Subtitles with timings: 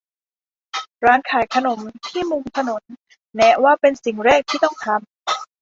[1.05, 2.83] ร้านขายขนมที่มุมถนน
[3.35, 4.99] แนะว่าเป็นสิ่งแรกที่ต้องทำ